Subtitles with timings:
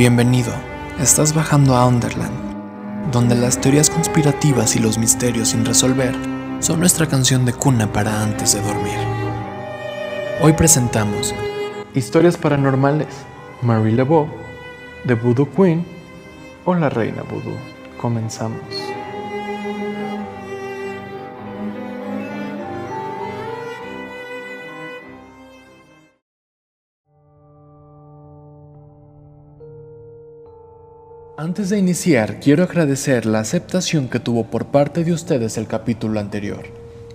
[0.00, 0.54] Bienvenido,
[0.98, 6.14] estás bajando a Underland, donde las teorías conspirativas y los misterios sin resolver
[6.60, 8.98] son nuestra canción de cuna para antes de dormir.
[10.40, 11.34] Hoy presentamos
[11.94, 13.08] Historias Paranormales,
[13.60, 14.26] Marie Laveau,
[15.06, 15.84] The Voodoo Queen
[16.64, 17.58] o La Reina Voodoo.
[17.98, 18.89] Comenzamos.
[31.40, 36.20] Antes de iniciar, quiero agradecer la aceptación que tuvo por parte de ustedes el capítulo
[36.20, 36.64] anterior.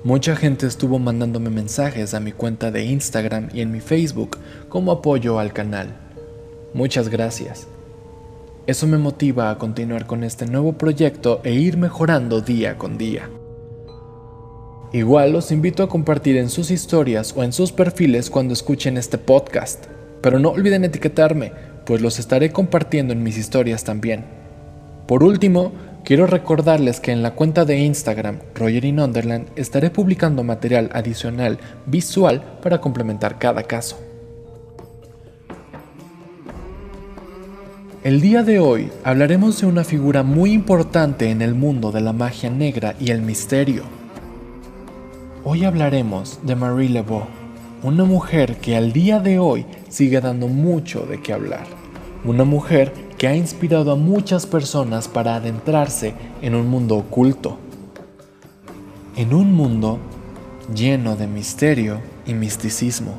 [0.03, 4.91] Mucha gente estuvo mandándome mensajes a mi cuenta de Instagram y en mi Facebook como
[4.91, 5.95] apoyo al canal.
[6.73, 7.67] Muchas gracias.
[8.65, 13.29] Eso me motiva a continuar con este nuevo proyecto e ir mejorando día con día.
[14.91, 19.19] Igual los invito a compartir en sus historias o en sus perfiles cuando escuchen este
[19.19, 19.85] podcast,
[20.23, 24.25] pero no olviden etiquetarme pues los estaré compartiendo en mis historias también.
[25.07, 25.71] Por último,
[26.03, 31.59] quiero recordarles que en la cuenta de Instagram Roger in Underland estaré publicando material adicional
[31.85, 33.99] visual para complementar cada caso.
[38.03, 42.13] El día de hoy hablaremos de una figura muy importante en el mundo de la
[42.13, 43.81] magia negra y el misterio.
[45.43, 47.25] Hoy hablaremos de Marie Laveau,
[47.81, 51.65] una mujer que al día de hoy sigue dando mucho de qué hablar.
[52.25, 57.57] Una mujer que ha inspirado a muchas personas para adentrarse en un mundo oculto.
[59.15, 59.99] En un mundo
[60.73, 63.13] lleno de misterio y misticismo.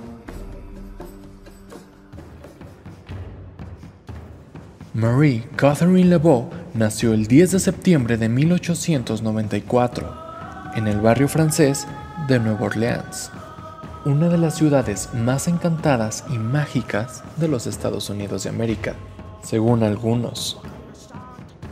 [4.93, 10.15] Marie Catherine Laveau nació el 10 de septiembre de 1894
[10.75, 11.87] en el barrio francés
[12.29, 13.31] de Nueva Orleans
[14.07, 18.95] una de las ciudades más encantadas y mágicas de los Estados Unidos de América,
[19.43, 20.61] según algunos.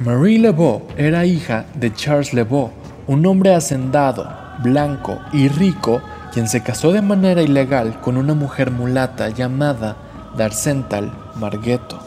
[0.00, 2.72] Marie Laveau era hija de Charles Laveau,
[3.06, 4.28] un hombre hacendado,
[4.64, 6.02] blanco y rico,
[6.32, 9.96] quien se casó de manera ilegal con una mujer mulata llamada
[10.36, 12.00] Darcental Marghetto,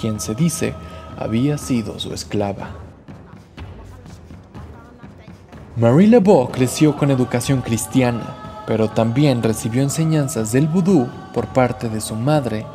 [0.00, 0.72] quien se dice
[1.18, 2.70] había sido su esclava.
[5.76, 12.00] Marie Laveau creció con educación cristiana pero también recibió enseñanzas del vudú por parte de
[12.00, 12.66] su madre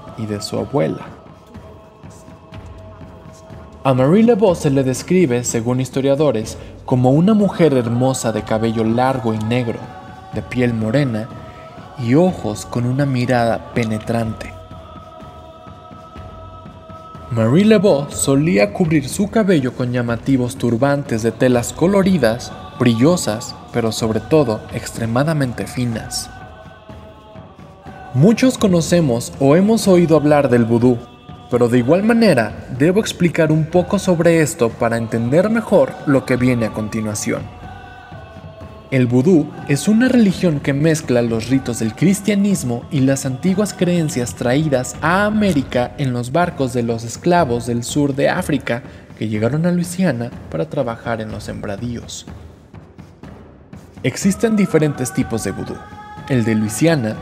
[22.79, 26.29] brillosas pero sobre todo extremadamente finas.
[28.13, 30.97] Muchos conocemos o hemos oído hablar del vudú,
[31.51, 36.37] pero de igual manera debo explicar un poco sobre esto para entender mejor lo que
[36.37, 37.43] viene a continuación.
[38.89, 44.33] El vudú es una religión que mezcla los ritos del cristianismo y las antiguas creencias
[44.35, 48.81] traídas a América en los barcos de los esclavos del sur de África
[49.19, 52.25] que llegaron a Luisiana para trabajar en los sembradíos.
[54.03, 55.75] Existen diferentes tipos de vudú.
[56.29, 57.15] El de Luisiana,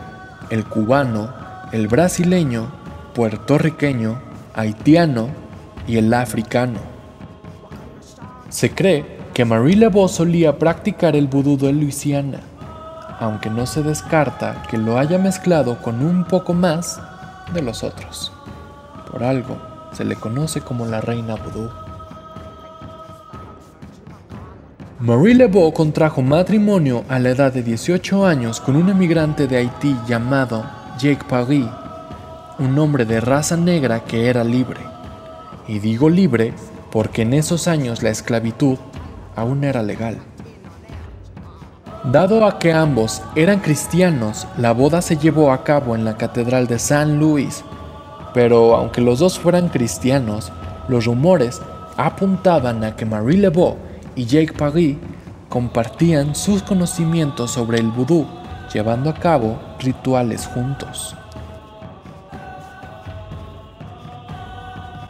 [0.50, 1.30] el cubano,
[1.72, 2.68] el brasileño,
[3.14, 4.20] puertorriqueño,
[4.54, 5.30] haitiano
[5.88, 6.80] y el africano.
[8.50, 12.42] Se cree que Marie Laveau solía practicar el vudú de Luisiana,
[13.20, 17.02] aunque no se descarta que lo haya mezclado con un poco más
[17.54, 18.34] de los otros.
[19.10, 19.58] Por algo
[19.94, 21.70] se le conoce como la reina vudú.
[24.98, 29.94] Marie Laveau contrajo matrimonio a la edad de 18 años con un emigrante de Haití
[30.08, 30.64] llamado
[30.98, 31.66] Jake Paris,
[32.60, 34.80] un hombre de raza negra que era libre.
[35.68, 36.54] Y digo libre
[36.94, 38.78] porque en esos años la esclavitud
[39.36, 40.18] aún era legal.
[42.06, 46.68] Dado a que ambos eran cristianos, la boda se llevó a cabo en la Catedral
[46.68, 47.66] de San Luis,
[48.34, 50.54] pero aunque los dos fueran cristianos,
[50.88, 51.62] los rumores
[51.98, 53.76] apuntaban a que Marie Laveau
[54.16, 54.98] y Jake Paris
[55.50, 58.26] compartían sus conocimientos sobre el vudú,
[58.74, 61.16] llevando a cabo rituales juntos.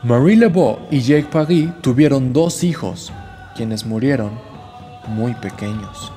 [0.03, 3.11] Marie Laveau y Jake Paris tuvieron dos hijos,
[3.55, 4.31] quienes murieron
[5.07, 6.11] muy pequeños.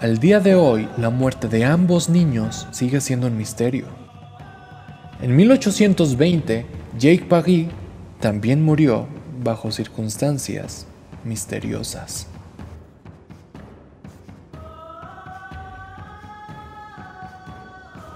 [0.00, 3.84] Al día de hoy, la muerte de ambos niños sigue siendo un misterio.
[5.20, 6.64] En 1820,
[6.98, 7.68] Jake Paris
[8.20, 9.06] también murió
[9.42, 10.86] bajo circunstancias
[11.24, 12.26] misteriosas.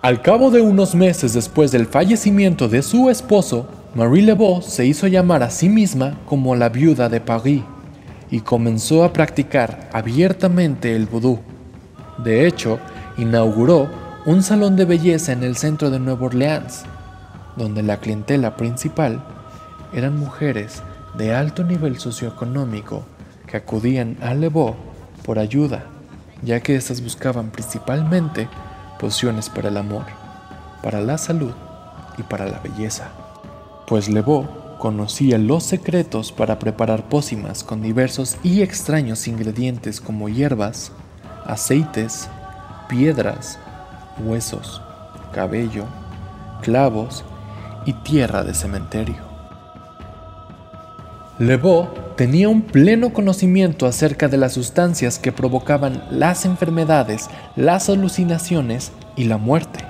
[0.03, 5.07] Al cabo de unos meses después del fallecimiento de su esposo, Marie Lebeau se hizo
[5.07, 7.63] llamar a sí misma como la viuda de Paris
[8.31, 11.39] y comenzó a practicar abiertamente el vudú.
[12.19, 12.79] De hecho,
[13.17, 13.89] inauguró
[14.27, 16.83] un salón de belleza en el centro de Nueva Orleans,
[17.57, 19.25] donde la clientela principal
[19.95, 20.83] eran mujeres
[21.17, 23.05] de alto nivel socioeconómico
[23.47, 24.75] que acudían a Lebeau
[25.25, 25.85] por ayuda,
[26.43, 28.49] ya que éstas buscaban principalmente
[28.99, 30.05] pociones para el amor,
[30.83, 31.53] para la salud
[32.19, 33.11] y para la belleza.
[33.87, 40.93] Pues Lebeau conocía los secretos para preparar pócimas con diversos y extraños ingredientes como hierbas,
[41.47, 42.29] aceites,
[42.89, 43.59] piedras,
[44.19, 44.83] huesos,
[45.33, 45.85] cabello,
[46.63, 47.25] clavos
[47.87, 49.34] y tierra de cementerio.
[51.41, 58.93] Lebeau tenía un pleno conocimiento acerca de las sustancias que provocaban las enfermedades, las alucinaciones
[59.17, 59.81] y la muerte.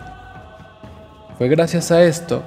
[1.36, 2.42] Fue gracias a esto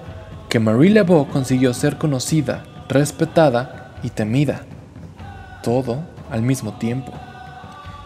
[0.49, 4.61] que Marie Lebeau consiguió ser conocida, respetada y temida,
[5.61, 5.99] todo
[6.31, 7.11] al mismo tiempo.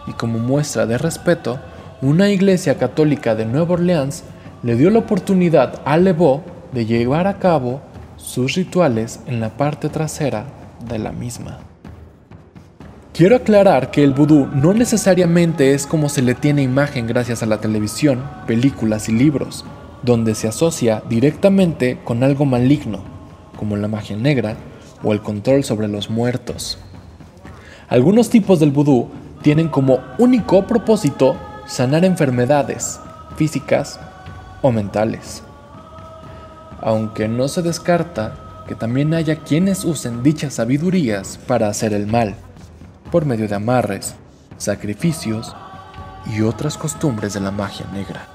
[0.06, 1.58] Y como muestra de respeto,
[2.02, 4.24] una iglesia católica de Nueva Orleans
[4.62, 6.42] le dio la oportunidad a Lebeau
[6.72, 7.80] de llevar a cabo
[8.18, 10.44] sus rituales en la parte trasera
[10.88, 11.58] de la misma.
[13.12, 17.46] Quiero aclarar que el vudú no necesariamente es como se le tiene imagen gracias a
[17.46, 19.66] la televisión, películas y libros,
[20.02, 23.00] donde se asocia directamente con algo maligno,
[23.58, 24.56] como la magia negra
[25.02, 26.78] o el control sobre los muertos.
[27.88, 29.08] Algunos tipos del vudú
[29.42, 31.36] tienen como único propósito
[31.66, 32.98] sanar enfermedades
[33.36, 34.00] físicas
[34.62, 35.42] o mentales.
[36.80, 38.34] Aunque no se descarta
[38.66, 42.34] que también haya quienes usen dichas sabidurías para hacer el mal,
[43.10, 44.14] por medio de amarres,
[44.56, 45.54] sacrificios
[46.34, 48.28] y otras costumbres de la magia negra.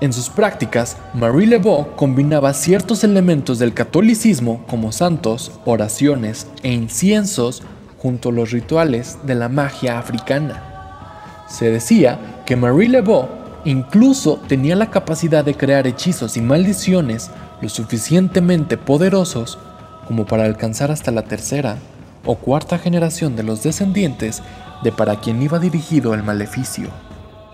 [0.00, 7.62] En sus prácticas, Marie Lebeau combinaba ciertos elementos del catolicismo como santos, oraciones e inciensos
[7.98, 11.44] junto a los rituales de la magia africana.
[11.48, 13.28] Se decía que Marie Lebeau
[13.64, 17.30] incluso tenía la capacidad de crear hechizos y maldiciones
[17.62, 19.58] lo suficientemente poderosos
[20.06, 21.78] como para alcanzar hasta la tercera
[22.24, 24.42] o cuarta generación de los descendientes
[24.82, 26.90] de para quien iba dirigido el maleficio.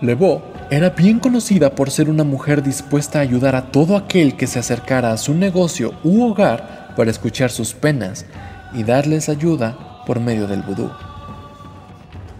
[0.01, 0.41] Lebeau
[0.71, 4.59] era bien conocida por ser una mujer dispuesta a ayudar a todo aquel que se
[4.59, 8.25] acercara a su negocio u hogar para escuchar sus penas
[8.73, 10.89] y darles ayuda por medio del vudú.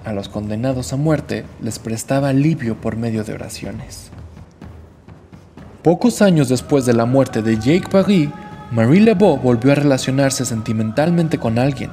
[0.05, 4.11] A los condenados a muerte les prestaba alivio por medio de oraciones.
[5.83, 8.29] Pocos años después de la muerte de Jake Paris,
[8.69, 11.89] Marie Lebeau volvió a relacionarse sentimentalmente con alguien.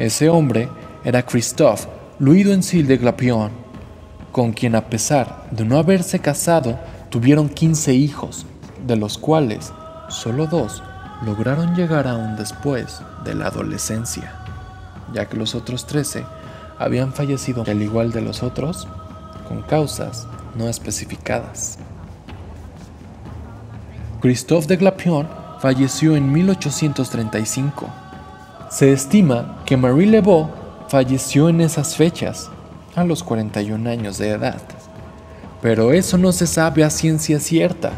[0.00, 0.68] Ese hombre
[1.04, 1.88] era Christophe
[2.18, 3.52] Louis de Glapion,
[4.32, 6.76] con quien a pesar de no haberse casado,
[7.10, 8.44] tuvieron 15 hijos,
[8.84, 9.72] de los cuales
[10.08, 10.82] solo dos
[11.24, 14.34] lograron llegar aún después de la adolescencia,
[15.14, 16.24] ya que los otros 13
[16.76, 18.88] habían fallecido al igual de los otros,
[19.46, 20.26] con causas
[20.56, 21.78] no especificadas.
[24.22, 25.26] Christophe de Glapion
[25.58, 27.88] falleció en 1835.
[28.70, 30.48] Se estima que Marie Lebeau
[30.88, 32.48] falleció en esas fechas,
[32.94, 34.62] a los 41 años de edad.
[35.60, 37.94] Pero eso no se sabe a ciencia cierta,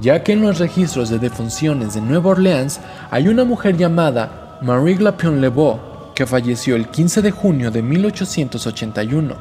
[0.00, 2.80] ya que en los registros de defunciones de Nueva Orleans
[3.12, 5.78] hay una mujer llamada Marie Glapion Lebeau
[6.16, 9.36] que falleció el 15 de junio de 1881,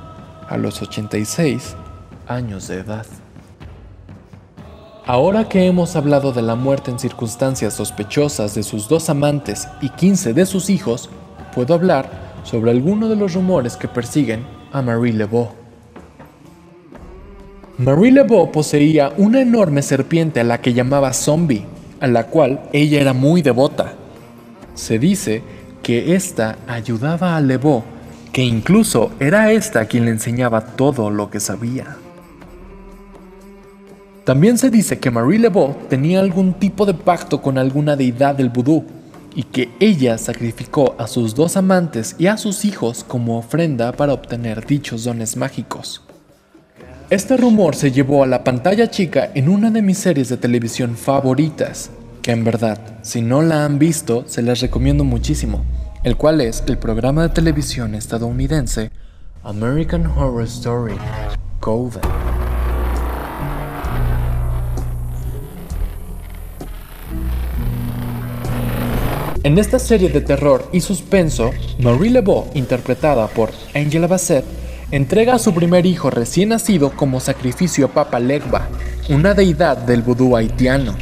[0.47, 1.75] a los 86
[2.27, 3.07] años de edad.
[5.05, 9.89] Ahora que hemos hablado de la muerte en circunstancias sospechosas de sus dos amantes y
[9.89, 11.09] 15 de sus hijos,
[11.53, 12.09] puedo hablar
[12.43, 15.49] sobre algunos de los rumores que persiguen a Marie Lebeau.
[17.77, 21.65] Marie Lebeau poseía una enorme serpiente a la que llamaba Zombie,
[21.99, 23.93] a la cual ella era muy devota.
[24.75, 25.41] Se dice
[25.81, 27.83] que ésta ayudaba a Lebeau,
[28.31, 31.97] que incluso era ésta quien le enseñaba todo lo que sabía.
[34.29, 38.49] También se dice que Marie Lebeau tenía algún tipo de pacto con alguna deidad del
[38.49, 38.85] vudú
[39.33, 44.13] y que ella sacrificó a sus dos amantes y a sus hijos como ofrenda para
[44.13, 46.03] obtener dichos dones mágicos.
[47.09, 50.95] Este rumor se llevó a la pantalla chica en una de mis series de televisión
[50.95, 51.89] favoritas,
[52.21, 55.65] que en verdad, si no la han visto, se las recomiendo muchísimo,
[56.03, 58.91] el cual es el programa de televisión estadounidense
[59.41, 60.97] American Horror Story,
[61.61, 62.28] Coven.
[69.41, 74.43] En esta serie de terror y suspenso, Marie Lebeau, interpretada por Angela Bassett,
[74.91, 78.67] entrega a su primer hijo recién nacido como sacrificio a Papa Legba,
[79.07, 80.93] una deidad del vudú haitiano,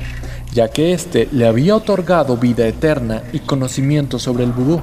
[0.54, 4.82] ya que éste le había otorgado vida eterna y conocimiento sobre el vudú.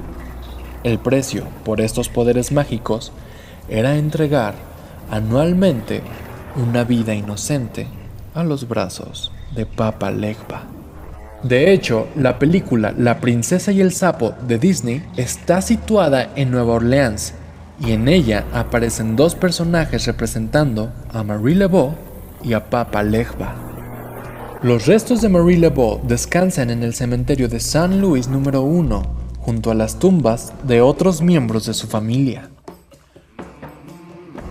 [0.82, 3.12] El precio por estos poderes mágicos
[3.68, 4.56] era entregar
[5.12, 6.02] anualmente
[6.56, 7.86] una vida inocente
[8.34, 10.73] a los brazos de Papa Legba.
[11.44, 16.74] De hecho, la película La princesa y el sapo de Disney está situada en Nueva
[16.74, 17.34] Orleans
[17.78, 21.94] y en ella aparecen dos personajes representando a Marie Laveau
[22.42, 23.54] y a Papa Legba.
[24.62, 29.02] Los restos de Marie Laveau descansan en el cementerio de San Luis número 1,
[29.40, 32.48] junto a las tumbas de otros miembros de su familia.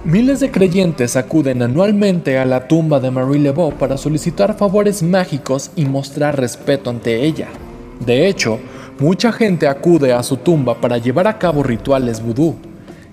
[0.06, 5.72] Miles de creyentes acuden anualmente a la tumba de Marie Laveau para solicitar favores mágicos
[5.78, 7.48] y mostrar respeto ante ella.
[8.06, 8.60] De hecho,
[9.00, 12.56] mucha gente acude a su tumba para llevar a cabo rituales vudú,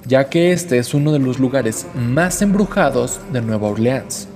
[0.04, 4.26] ya que este es uno de los lugares más embrujados de Nueva Orleans.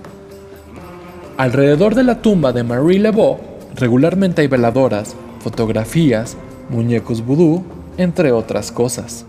[1.37, 3.41] Alrededor de la tumba de Marie Laveau
[3.75, 6.37] regularmente hay veladoras, fotografías,
[6.71, 7.65] muñecos vudú,
[7.97, 9.27] entre otras cosas.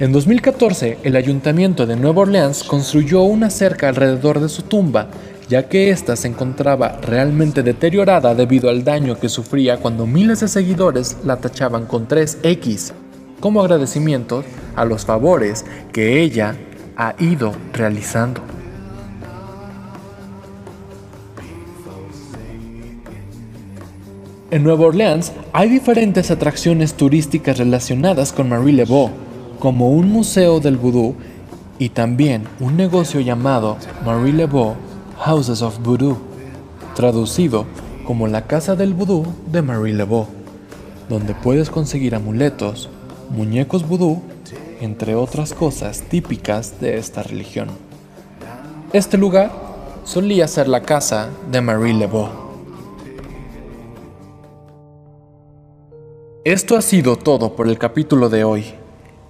[0.00, 5.08] En 2014, el ayuntamiento de Nueva Orleans construyó una cerca alrededor de su tumba,
[5.48, 10.46] ya que ésta se encontraba realmente deteriorada debido al daño que sufría cuando miles de
[10.46, 12.92] seguidores la tachaban con 3X,
[13.40, 14.44] como agradecimiento
[14.76, 16.54] a los favores que ella
[16.96, 18.40] ha ido realizando.
[24.52, 29.27] En Nueva Orleans hay diferentes atracciones turísticas relacionadas con Marie Laveau,
[29.58, 31.14] como un museo del vudú
[31.78, 34.74] y también un negocio llamado Marie Laveau
[35.18, 36.16] Houses of Voodoo,
[36.94, 37.66] traducido
[38.06, 40.26] como la casa del vudú de Marie Laveau,
[41.08, 42.88] donde puedes conseguir amuletos,
[43.30, 44.22] muñecos vudú,
[44.80, 47.68] entre otras cosas típicas de esta religión.
[48.92, 49.50] Este lugar
[50.04, 52.48] solía ser la casa de Marie Laveau.
[56.44, 58.64] Esto ha sido todo por el capítulo de hoy.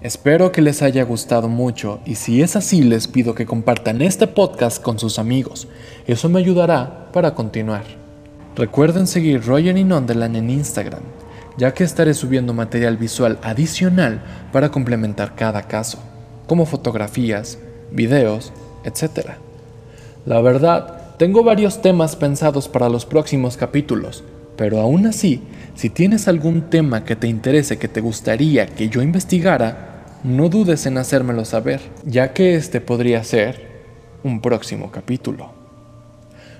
[0.01, 4.27] Espero que les haya gustado mucho y si es así les pido que compartan este
[4.27, 5.67] podcast con sus amigos.
[6.07, 7.83] Eso me ayudará para continuar.
[8.55, 11.01] Recuerden seguir Roger y Nonderland en Instagram,
[11.57, 14.21] ya que estaré subiendo material visual adicional
[14.53, 15.99] para complementar cada caso,
[16.47, 17.57] como fotografías,
[17.91, 18.53] videos,
[18.85, 19.31] etc.
[20.25, 24.23] La verdad, tengo varios temas pensados para los próximos capítulos,
[24.55, 25.41] pero aún así,
[25.75, 29.88] si tienes algún tema que te interese que te gustaría que yo investigara,
[30.23, 33.69] no dudes en hacérmelo saber, ya que este podría ser
[34.23, 35.51] un próximo capítulo.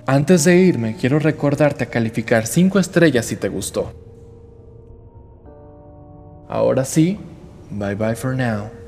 [0.06, 3.94] Antes de irme, quiero recordarte a calificar 5 estrellas si te gustó.
[6.48, 7.20] Ahora sí,
[7.70, 8.79] bye bye for now.